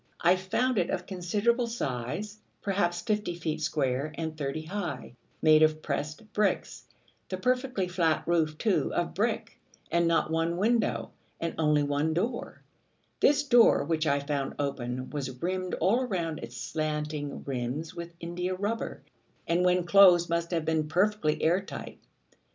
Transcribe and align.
I 0.19 0.35
found 0.35 0.79
it 0.79 0.89
of 0.89 1.05
considerable 1.05 1.67
size, 1.67 2.39
perhaps 2.63 3.01
fifty 3.01 3.35
feet 3.35 3.61
square, 3.61 4.11
and 4.17 4.35
thirty 4.35 4.63
high, 4.63 5.13
made 5.43 5.61
of 5.61 5.83
pressed 5.83 6.33
bricks, 6.33 6.85
the 7.29 7.37
perfectly 7.37 7.87
flat 7.87 8.23
roof, 8.27 8.57
too, 8.57 8.91
of 8.95 9.13
brick, 9.13 9.59
and 9.91 10.07
not 10.07 10.31
one 10.31 10.57
window, 10.57 11.11
and 11.39 11.53
only 11.59 11.83
one 11.83 12.15
door: 12.15 12.63
this 13.19 13.43
door, 13.43 13.83
which 13.83 14.07
I 14.07 14.19
found 14.19 14.55
open, 14.57 15.11
was 15.11 15.39
rimmed 15.39 15.75
all 15.75 16.03
round 16.07 16.39
its 16.39 16.57
slanting 16.57 17.43
rims 17.43 17.93
with 17.93 18.15
india 18.19 18.55
rubber, 18.55 19.03
and 19.47 19.63
when 19.63 19.83
closed 19.83 20.31
must 20.31 20.49
have 20.49 20.65
been 20.65 20.87
perfectly 20.87 21.43
air 21.43 21.61
tight. 21.61 21.99